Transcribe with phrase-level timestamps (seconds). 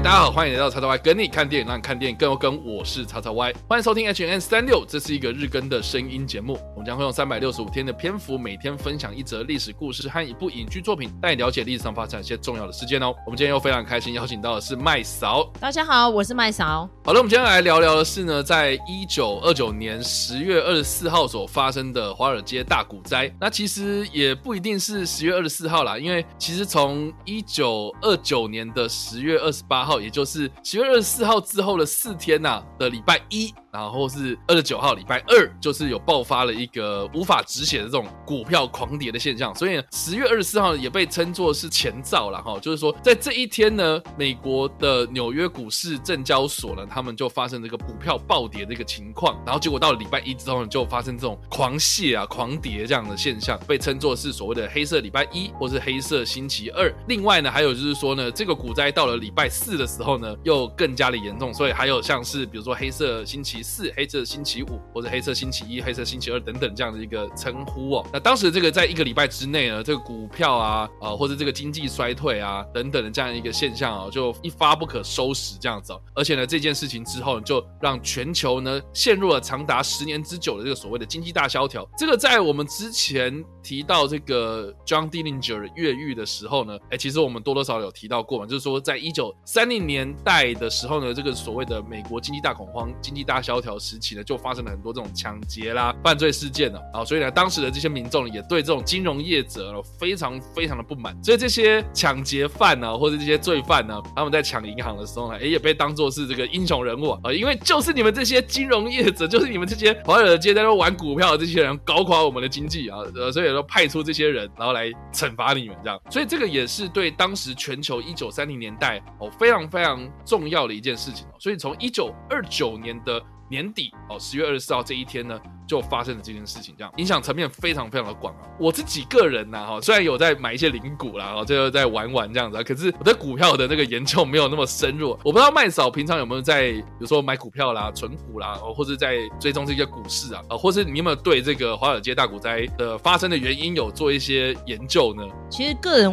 [0.00, 2.64] 大家好，欢迎来到叉叉 Y，跟你看电影，让你看电影更有梗。
[2.64, 6.56] 我是叉叉 Y，欢迎收听 HN 三六这是一个日更的声音节目。
[6.88, 13.14] 将会用三百六十五天的篇幅，每天分享一则历史故事和一部影剧作品，带你了解历史上发生一些重要的事件哦。
[13.26, 15.52] 我们今天又非常开心，邀请到的是麦嫂。
[15.60, 16.88] 大家好，我是麦嫂。
[17.04, 23.30] 好了，我们今天来聊聊的是呢，在一九二九年十月二十四号所发生的华尔街大股灾。
[23.38, 36.77] 那其实也不一定是十月二十四号啦，因为其实从一九二九年的十月二十八号，也就是十月二十四号之后的四天呐、的礼拜一，然后是二十九号礼拜二，就是有爆发了一个
[37.14, 56.92] 无法止血的这种股票狂跌的现象，所以十月二十四号也被称作是前兆了哈，就是说在这一天呢，美国的纽约股市证交所呢，他们就发生这个股票暴跌的一个情况，然后结果到了礼拜一之后呢，就发生这种狂泻啊、狂跌这样的现象，被称作是所谓的黑色礼拜一或是黑色星期二。
[57.08, 68.06] 另外呢，还有就是说呢，这个股灾到了礼拜四的时候呢，又更加的严重，所以还有像是比如说黑色星期四、黑色星期五或者黑色星期一、黑色星期二等等这样的一个称呼哦。
[68.12, 76.00] 那当时这个在一个礼拜之内呢，这个股票啊啊、呃、或者这个经济衰退啊等等的这样一个现象啊，就一发不可收拾这样子哦。
[76.14, 81.88] 而且呢，这件事情之后就让全球呢陷入了长达十年之久的这个所谓的经济大萧条。
[81.96, 128.40] 这个在我们之前提到这个 John Dillinger 越狱的时候呢，哎，其实我们多多少少有提到过嘛，就是说在一九三零年代的时候呢，这个所谓的美国经济大恐慌、经济大萧条时期呢，就发生了很多这种抢劫啦、犯罪事件了啊，所以呢，当时的这些民众也对这种金融业者非常非常的不满，所以这些抢劫犯呢，或者这些罪犯呢，他们在抢银行的时候呢，哎，也被当作是这个英雄人物啊，因为就是你们这些金融业者，就是你们这些华尔街在那玩股票的这些人，搞垮我们的经济啊，呃，所以说派出这些人，然后来惩罚你们这样，所以这个也是对当时全球一九三零年代哦非常非常重要的一件事情哦，所以从一九二九年的年底哦，十月二十四号这一天呢，就发生了这件事情，这样影响层面非常非常的广啊。
[128.58, 135.10] 我自己个人呢，哈，虽然有在买一些零股啦，哈，就在玩玩这样子啊，可是我对股票的那个研究没有那么深入。
[135.24, 145.22] 我不知道麦嫂平常有没有在，比如说买股票啦、存股啦，哦或者在追踪这些股市啊，啊，或是你有没有对这个华尔街大股灾的发生的原因有做一些研究呢？
[145.50, 146.08] 其实个人。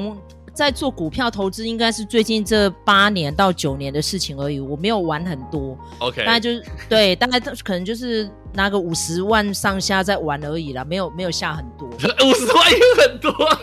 [0.56, 4.60] 在做股票投资，应该是最近这八年到九年的事情而已。
[4.60, 11.88] 我没有玩很多，OK，大概就是对，大概可能就是拿个五十万上下在玩而已啦，没有没有下很多。
[12.26, 13.60] 五十万也很多，啊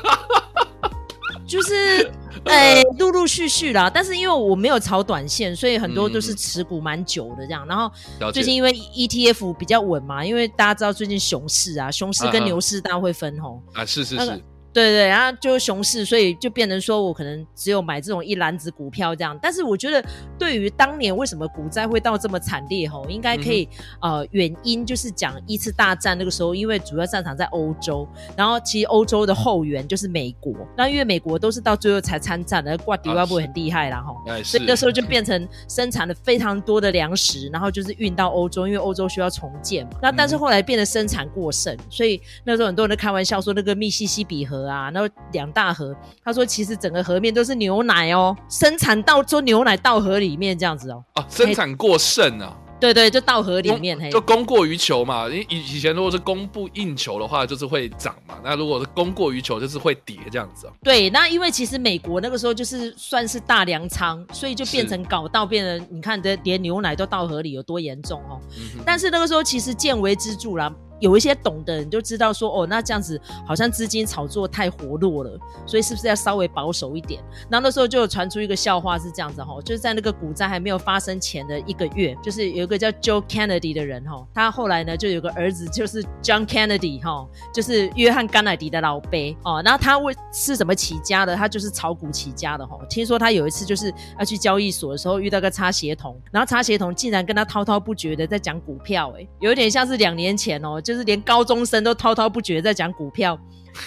[1.47, 2.11] 就是
[2.45, 3.91] 哎，陆陆续续啦。
[3.93, 7.67] 但是因为我没有炒短线，所以很多都是持股蛮久的这样。
[7.67, 7.91] 然后
[8.33, 14.17] 最近因为 ETF 比较稳嘛，因为大家知道最近熊市啊，熊市跟牛市大家会分红啊，是是是。
[14.17, 14.41] 那个
[14.73, 19.39] 对对，然后就熊市，所以就变成说我可能只有买这种一篮子股票这样。
[19.43, 20.03] 但是我觉得，
[20.39, 23.69] 对于当年为什么股灾会到这么惨烈吼，应该可以、
[24.01, 39.91] 嗯、呃原因就是讲一次大战那个时候，因为主要战场在欧洲，然后其实欧洲的后援就是美国，那因为美国都是到最后才参战的，挂迪瓦布很厉害啦吼，所以那时候就变成生产了非常多的粮食，然后就是运到欧洲，因为欧洲需要重建嘛。
[40.01, 44.62] 那但是后来变得生产过剩，所以那时候很多人都开玩笑说那个密西西比河。
[44.67, 55.29] 啊，然后两大河，他说其实整个河面都是牛奶哦，生产到做牛奶到河里面这样子哦，啊，生产过剩啊，对对，就到河里面，就供过于求嘛。
[55.29, 58.35] 因以以前如果是供不应求的话，就是会涨嘛。
[58.43, 60.73] 那如果是供过于求，就是会跌这样子哦。
[60.83, 68.41] 对，那因为其实美国那个时候就是算是大粮仓，所以就变成搞到变成你看的连牛奶都到河里有多严重哦。
[68.57, 70.75] 嗯、但是那个时候其实见微知著啦。
[71.03, 77.21] 有一些懂的人就知道说，哦，那这样子好像资金炒作太活络了，所以是不是要稍微保守一点？
[77.51, 91.35] 然后那时候就有传出一个笑话是这样子哈，就是在那个股灾还没有发生前的一个月，就是有一个叫 Joe Kennedy 的人哈，他后来呢就有个儿子就是 John Kennedy 哈，就是约翰甘乃迪的老辈哦，然后他为是怎么起家的？
[91.35, 92.79] 他就是炒股起家的哈。
[92.89, 100.92] 听说他有一次就是要去交易所的时候遇到个擦鞋童，然后擦鞋童竟然跟他滔滔不绝的在讲股票，哎，有点像是两年前哦，就。
[100.93, 103.39] 就是连高中生都滔滔不绝在讲股票，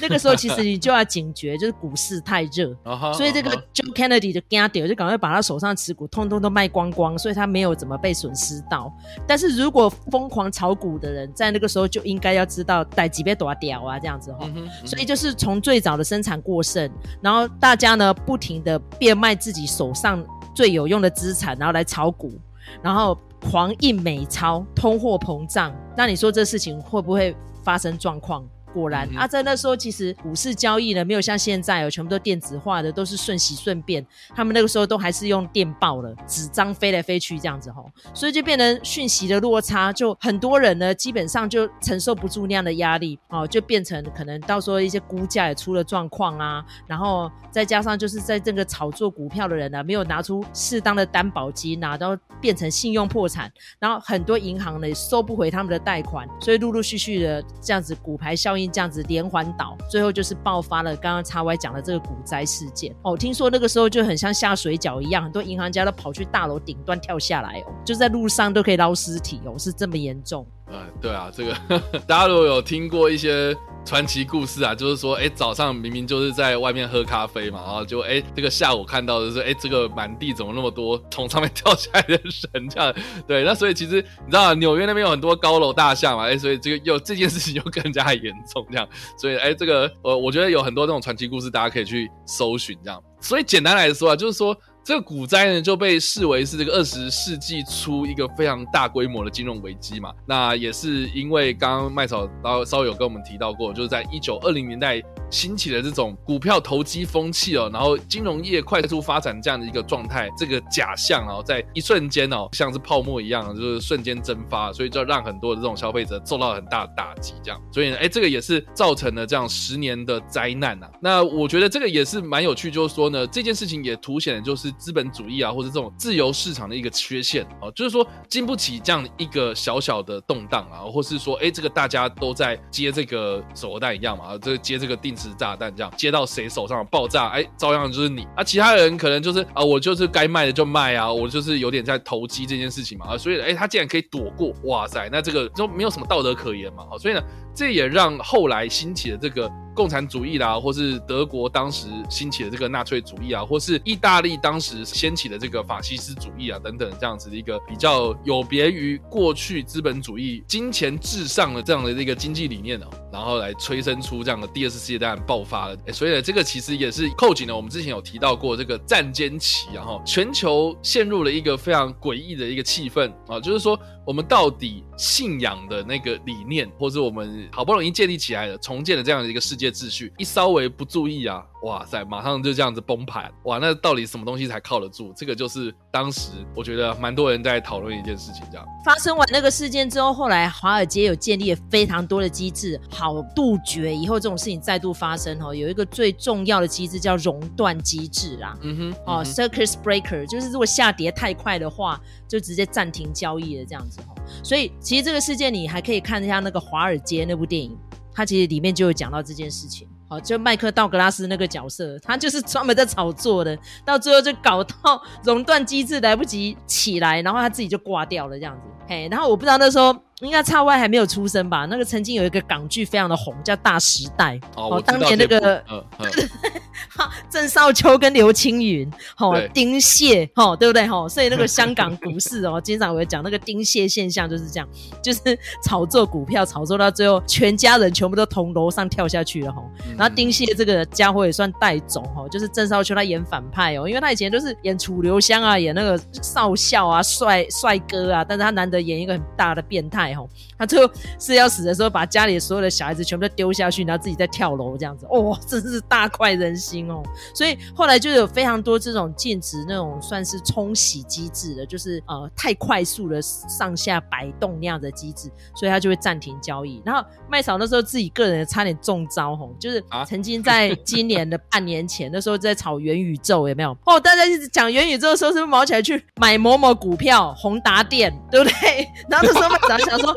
[0.01, 2.75] 那个时候其实你就要警觉，就是股市太热，
[3.13, 8.91] 所以这个 John Kennedy 就惊掉，就赶快把他手上持股通通都卖光光，所以他没有怎么被损失到。
[9.27, 14.49] 但是如果疯狂炒股的人在那个时候就应该要知道逮几杯多屌啊这样子哈，
[14.83, 16.89] 所以就是从最早的生产过剩，
[17.21, 20.25] 然后大家呢不停的变卖自己手上
[20.55, 22.33] 最有用的资产，然后来炒股，
[22.81, 23.15] 然后。
[23.49, 27.33] 狂印美钞，通货膨胀，那你说这事情会不会
[27.63, 28.43] 发生状况？
[28.75, 34.05] 果然、嗯、啊，在那时候其实股市交易呢，没有像现在哦，全部都电子化的，都是瞬息瞬变。
[34.35, 63.15] 他们那个时候都还是用电报了，纸张飞来飞去这样子吼，所以就变成讯息的落差，就很多人呢，基本上就承受不住那样的压力哦，就变成可能到时候一些估价也出了状况啊，然后再加上就是在这个炒作股票的人呢，没有拿出适当的担保金啊，然后变成信用破产，然后很多银行呢也收不回他们的贷款，所以陆陆续续的这样子股牌效应这样子连环倒，最后就是爆发了刚刚 XY 讲的这个股灾事件哦。
[63.17, 70.45] 听说那个时候就很像下水饺一样，很多银行家都跑去大楼顶端跳下来哦，就在路上都可以捞尸体哦，是这么严重。
[70.67, 71.53] 嗯，对啊，这个
[72.07, 73.55] 大家如果有听过一些。
[73.85, 82.19] 传奇故事啊，就是说，哎，早上明明就是在外面喝咖啡嘛，然后就，哎，这个下午看到的是，哎，这个满地怎么那么多从上面跳下来的
[82.53, 82.67] 人？
[82.67, 82.93] 这样，
[83.27, 92.99] 对，那所以其实你知道，纽约那边有很多高楼大厦嘛，哎，所以这个又这件事情又更加严重，这样，所以，哎，这个，呃，我觉得有很多这种传奇故事，大家可以去搜寻，这样。
[93.21, 94.57] 所以简单来说啊，就是说。
[94.85, 100.13] 这个股灾呢，就被视为是这个二十世纪初一个非常大规模的金融危机嘛。
[100.27, 102.29] 那也是因为刚刚麦草
[102.63, 105.01] 稍微有跟我们提到过，就是在一九二零年代
[105.31, 117.33] 兴起的这种股票投机风气哦，然后金融业快速发展这样的一个状态，这个假象哦，在一瞬间哦，像是泡沫一样，就是瞬间蒸发，所以就让很多的这种消费者受到很大的打击。
[117.41, 120.87] 这样，所以呢，哎，这个也是造成了这样十年的灾难呐。
[121.01, 124.71] 那我觉得这个也是蛮有趣，就是说呢，这件事情也凸显的就是。
[124.77, 138.27] 资本主义啊，或者这种自由市场的一个缺陷啊，就是说经不起这样一个小小的动荡啊，或是说，哎，这个大家都在接这个手榴弹一样嘛，这接这个定时炸弹这样，接到谁手上爆炸，哎，照样就是你。
[138.35, 147.21] 啊，其他人可能就是啊，我就是该卖的就卖啊，我就是有点在投机这件事情嘛，啊，所以哎，他竟然可以躲过，哇塞，那这个就没有什么道德可言嘛，啊所以呢，
[147.55, 149.49] 这也让后来兴起的这个。
[149.75, 165.77] 共产主义啦，或是德国当时兴起的这个纳粹主义啊，或是意大利当时掀起的这个法西斯主义啊，等等这样子的一个比较有别于过去资本主义金钱至上的这样的一个经济理念呢、啊，然后来催生出这样的第二次世界大战爆发了。
[165.91, 173.77] 所以呢，这个其实也是扣紧了我们之前有提到过这个战间期，然后全球陷入了一个非常诡异的一个气氛啊，就是说。
[174.05, 185.11] 我们到底信仰的那个理念，或是我们好不容易建立起来的、重建的这样的一个世界秩序，一稍微不注意啊，哇塞，马上就这样子崩盘，哇，那到底什么东西才靠得住？
[185.15, 188.65] 这个就是当时我觉得蛮多人在讨论一件事情，这样。
[188.85, 195.41] 发生完那个事件之后，后来华尔街有建立了非常多的机制，好杜绝以后这种事情再度发生。
[195.41, 198.55] 哦，有一个最重要的机制叫熔断机制啦。
[198.61, 203.94] 嗯哼，哦，circuit breaker，就是如果下跌太快的话，就直接暂停交易了这样子。
[204.43, 207.77] 所以其实这个事件你还可以看一下那个《华尔街》那部电影，
[208.13, 209.87] 它其实里面就有讲到这件事情。
[210.07, 218.67] 好，就麦克道格拉斯那个角色，他就是专门在炒作的，到最后就搞到熔断机制来不及起来，然后他自己就挂掉了这样子。
[218.87, 219.95] 嘿，然后我不知道那时候。
[220.21, 221.65] 应该差外还没有出生吧？
[221.65, 225.61] 那个曾经有一个港剧非常的红，叫《大时代》哦，当年那个
[226.89, 230.87] 哈郑少秋跟刘青云，哦，丁蟹，哦，对不对？
[230.87, 234.67] 哈，所以那个香港股市 哦，经常会讲那个丁蟹现象就是这样，
[235.03, 239.61] 就是炒作股票，炒作到最后，全家人全部都从楼上跳下去了哈。
[239.97, 250.04] 然后丁蟹这个家伙也算带种哈，就是郑少秋他演反派哦，因为他以前都是演楚留香啊，演那个少校啊，帅帅哥啊，但是他难得演一个很大的变态。
[250.17, 250.19] ข
[250.54, 257.03] อ他最后是要死的时候，把家里所有的小孩子全部都丢下去，然后自己再跳楼这样子，哦，真是大快人心哦！
[257.33, 266.81] 所以后来就有非常多这种禁止那种算是冲洗机制的，就是呃太快速的上下摆动那样的机制，所以他就会暂停交易。
[266.85, 273.75] 然后麦嫂那时候自己个人差点中招吼，就是曾经在今年的半年前， 那时候在炒元宇宙有没有？
[273.85, 278.87] 哦，大家一直讲元宇宙的时候，是不是毛起来去买某某股票，宏达电，对不对？
[279.09, 279.95] 然后那时候麦嫂想。
[280.05, 280.13] 说，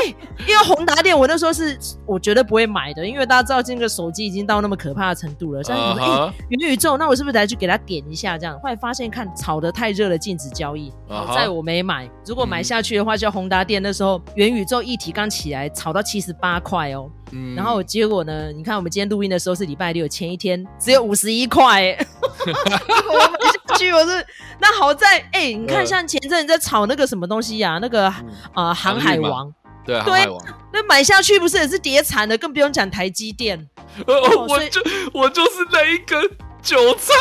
[0.00, 0.16] 哎、欸，
[0.46, 5.62] 因为宏达电，我那时候是我绝对不会买的，因为大家知道这个手机已经到那么可怕的程度了。
[5.62, 6.26] 像什么，哎、uh -huh.
[6.26, 8.38] 欸，元宇宙，那我是不是得去给他点一下？
[8.38, 10.92] 这样，后来发现看炒得太热了，禁止交易。
[11.08, 17.10] 好在我没买，如果买下去的话，叫宏达电那时候元宇宙议题刚起来，炒到七十八块哦。
[17.32, 18.50] 嗯，然后结果呢？
[18.50, 21.96] 你看我们今天录音的时候是礼拜六，前一天只有五十一块。
[22.42, 23.38] 我买
[23.68, 24.26] 下去，我是
[24.58, 27.78] 那好在哎、欸，你看像前阵子在炒那个什么东西呀、啊？
[27.80, 28.12] 那个
[28.52, 29.52] 啊、航海王，
[29.84, 30.26] 对啊，对，
[30.72, 32.36] 那买下去不是也是跌惨的？
[32.38, 33.68] 更不用讲台积电。
[34.06, 34.80] 呃、哦，我就
[35.12, 36.22] 我就是那一根
[36.62, 37.14] 韭菜。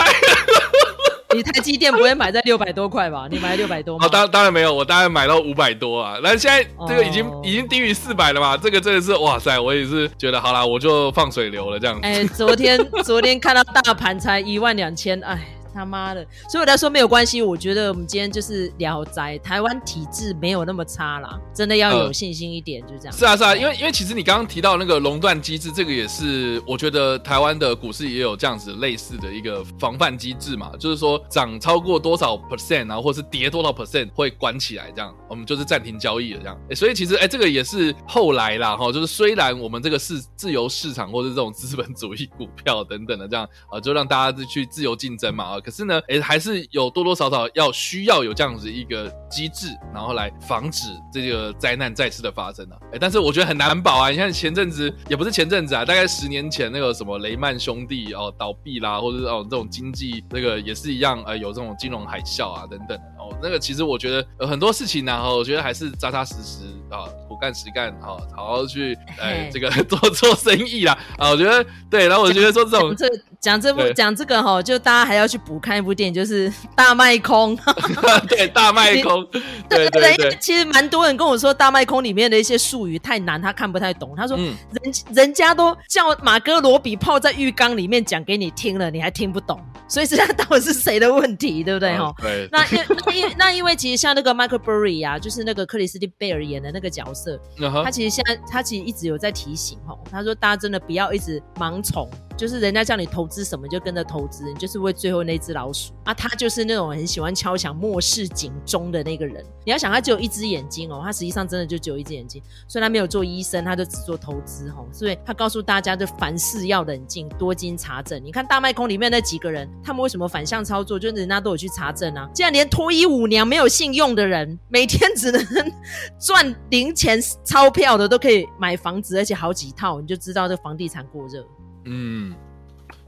[1.36, 3.28] 你台积电不会买在六百多块吧？
[3.30, 4.06] 你买六百多吗？
[4.06, 6.18] 哦，当当然没有，我大概买到五百多啊。
[6.24, 8.58] 那现在这个已经、哦、已经低于四百了嘛？
[8.58, 9.60] 这个真的是哇塞！
[9.60, 12.02] 我也是觉得好啦，我就放水流了这样子。
[12.04, 15.40] 哎，昨天昨天看到大盘才一万两千，哎。
[15.80, 16.26] 他妈的！
[16.50, 17.42] 所以我来说没有关系。
[17.42, 23.14] 我觉得我们今天就是聊斋，台湾体制没有那么差啦，真的要有信心一点，呃、就这样。
[23.14, 36.60] 是啊，是啊，因为因为其实你刚刚提到那个垄断机制，这个也是我觉得台湾的股市也有这样子类似的一个防范机制嘛，就是说涨超过多少 percent 然后，或是跌多少 percent 会关起来，这样我们就是暂停交易了这样。
[36.70, 45.60] 欸、所以其实哎、欸，这个也是后来啦哈，就是虽然我们这个是自由市场或是这种资本主义股票等等的这样啊，就让大家去自由竞争嘛啊。
[45.70, 52.78] 可是呢，哎，还是有多多少少要需要有这样子一个机制，然后来防止这个灾难再次的发生啊。
[52.92, 54.10] 哎，但是我觉得很难保啊。
[54.10, 63.30] 你看前阵子也不是前阵子啊，大概十年前那个什么雷曼兄弟哦倒闭啦，或者是哦这种经济那个也是一样，呃，有这种金融海啸啊等等哦。
[63.44, 71.30] 那个其实我觉得呃很多事情呢，哈，我觉得还是扎扎实实啊，苦干实干，啊好好去哎这个做做生意啦啊。
[71.30, 72.96] 我觉得对，然后我觉得说这种。
[73.40, 77.58] 讲这部讲这个哈，就大家还要去补看一部电影，就是大卖空。
[78.28, 79.26] 对，大卖空。
[79.70, 84.14] 对对对，其实蛮多人跟我说，大卖空里面的一些术语太难，他看不太懂。
[84.18, 92.14] 他说，人人家都叫马哥罗比泡在浴缸里面讲给你听了，你还听不懂，所以这到底是谁的问题，对不对哈？
[92.20, 92.50] 对。
[92.52, 97.40] 那因那因那因为其实像那个 Michael Burry 啊，就是那个克里斯汀贝尔演的那个角色，
[97.86, 102.10] 他其实现在他其实一直有在提醒哈，他说大家真的不要一直盲从。
[102.40, 106.14] 就是人家叫你投资什么就跟着投资，你就是为最后那只老鼠啊！
[106.14, 109.44] 他就是那种很喜欢敲响末世警钟的那个人。
[109.66, 112.42] 你要想，他只有一只眼睛哦，他实际上真的就只有一只眼睛。
[112.66, 114.88] 所以他没有做医生，他就只做投资哦。
[114.90, 118.24] 所以他告诉大家，就凡事要冷静，多经查证。
[118.24, 120.98] 你看大卖空里面那几个人，他们为什么反向操作？
[120.98, 122.30] 就是人家都有去查证啊。
[122.34, 125.46] 竟然连脱衣舞娘没有信用的人，每天只能
[126.18, 131.46] 赚零钱钞票的都可以买房子，而且好几套，你就知道这房地产过热。
[131.86, 132.36] 嗯，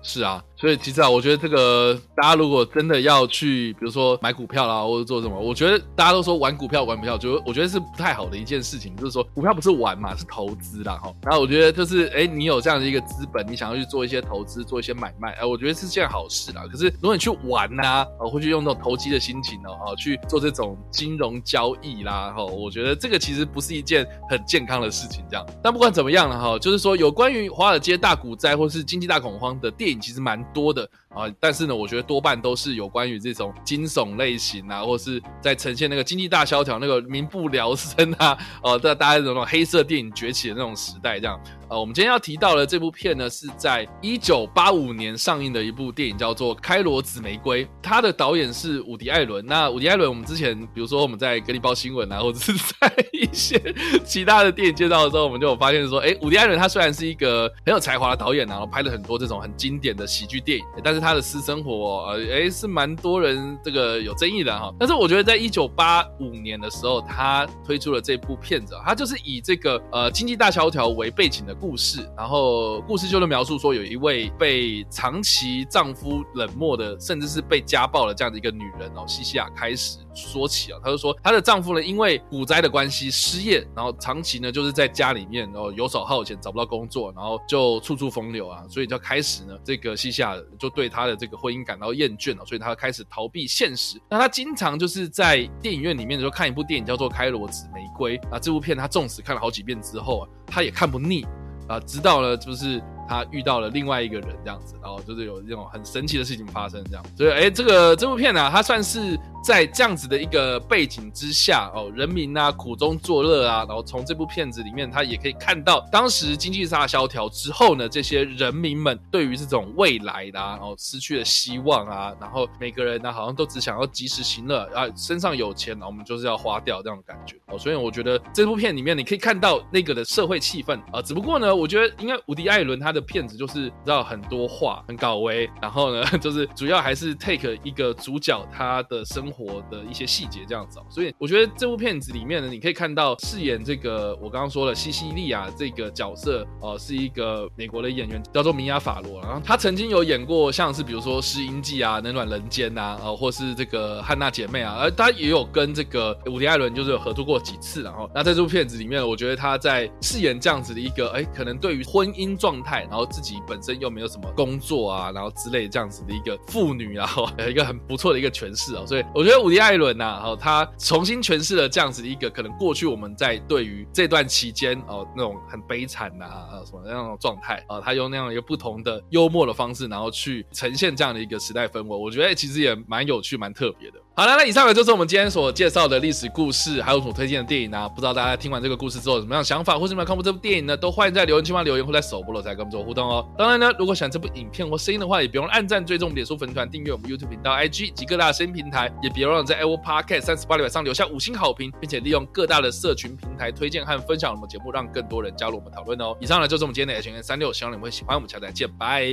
[0.02, 0.44] 是啊。
[0.58, 8.96] 所以其实啊，我觉得这个大家如果真的要去，比如说买股票啦，或者做什么，我觉得大家都说玩股票玩股票，就我觉得是不太好的一件事情。
[8.96, 11.12] 就是说股票不是玩嘛，是投资啦哈。
[11.24, 16.62] 然后我觉得就是，哎，你有这样的一个资本，你想要去做一些投资，做一些买卖，哎，我觉得是件好事啦。
[16.72, 25.26] 可是如果你去玩呐，啊，会去用那种投机的心情哦，啊，去做这种金融交易啦，哈，我觉得这个其实不是一件很健康的事情。
[25.28, 41.40] 这样，但不管怎么样了哈，就是说有关于华尔街大股灾或是经济大恐慌的电其实蛮多的啊，但是呢，我觉得多半都是有关于这种惊悚类型啊，或是在呈现那个经济大萧条、那个民不聊生啊，哦、在大家那种黑色电影崛起的那种时代这样。
[41.72, 47.66] 呃，我们今天要提到的这部片呢，是在一九八五年上映的一部电影，叫做《开罗紫玫瑰》。
[47.82, 49.46] 它的导演是伍迪·艾伦。
[49.46, 53.58] 那伍迪·艾伦，我们之前比如说我们在《格力报新闻》啊，或者是 在一些
[54.04, 64.70] 其他的电影介绍的时候，我们就有发现说，哎，伍迪·艾伦他虽然是一个很有才华的导演，然后拍了很多这种很经典的喜剧电影，但是他的私生活，呃，哎，是蛮多人这个有争议的哈。
[64.78, 71.56] 但是我觉得在一九八五年的时候，他推出了这部片子，他就是以这个呃经济大萧条为背景的。
[71.62, 94.02] 故事，然后故事就是描述说，有一位被长期丈夫冷漠的，甚至是被家暴的这样的一个女人哦，西西亚开始说起啊，她就说她的丈夫呢，因为股灾的关系失业，然后长期呢就是在家里面，然后游手好闲，找不到工作，然后就处处风流啊，所以就开始呢，这个西西亚就对她的这个婚姻感到厌倦了，所以她开始逃避现实。
[94.10, 101.24] 那她经常就是在电影院里面的时候看一部电影叫做《开罗紫玫瑰》啊，这部片她纵使看了好几遍之后啊，她也看不腻。
[101.72, 109.20] 啊，知道了，就是他遇到了另外一个人这样子，然后就是有这种很神奇的事情发生这样，所以哎，这个这部片呢、它算是。
[109.44, 140.80] 在这样子的一个背景之下，哦，人民啊苦中作乐啊，然后从这部片子里面，他也可以看到当时经济大萧条之后呢，这些人民们对于这种未来的啊，然后失去了希望啊，然后每个人呢好像都只想要及时行乐啊，身上有钱，我们就是要花掉这种感觉哦，所以我觉得这部片里面你可以看到那个的社会气氛啊，只不过呢，我觉得应该伍迪·艾伦他的片子就是知道很多话很搞威，然后呢 就是主要还是 take 一个主角他的生活的一些细节这样子。
[140.90, 184.00] 所以我觉得这部片子里面呢，你可以看到饰演这个我刚刚说了西西莉亚这个角色、呃，是一个美国的演员叫做米娅法罗，然后他曾经有演过像是比如说《失音记》啊，《冷暖人间》呐，呃，或是这个《汉娜姐妹》啊，而他也有跟这个伍迪·艾伦就是有合作过几次，然后那在这部片子里面，我觉得他在饰演这样子的一个哎，可能对于婚姻状态，然后自己本身又没有什么工作啊，然后之类这样子的一个妇女，然 后有一个很不错的一个诠释啊，所以我觉得伍迪·艾伦呐，然后他重新诠释了这样子的一个可能过去我们在对于这段期间哦那种很悲惨呐啊什么那种状态啊，他用那样一个不同的幽默的方式，然后去呈现这样的一个时代氛围，我觉得其实也蛮有趣、蛮特别的。
[184.22, 190.78] 好了，那以上呢就是我们今天所介绍的历史故事，还有所推荐的电影呢、不知道大家听完这个故事之后有什么样的想法，或是有没有看过这部电影呢？
[190.78, 193.28] 都欢迎在留言区留言，或在首播了才跟我们做互动哦。
[193.36, 206.16] 当然呢，如果喜欢这部影片或声音的话，也别忘了按赞、追踪我们脸书粉团、订阅我们 YouTube 频道、IG 及各大声音平台，也别忘了在 Apple Podcast 三十八里上留下五星好评，并且利用各大的社群平台推荐和分享我们节目，让更多人加入我们讨论哦。
[206.20, 208.16] 以上呢就是我们今天的 H N 三六，希望你们会喜欢。
[208.16, 209.04] 我们下次再见，拜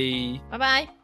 [0.51, 0.98] 拜拜。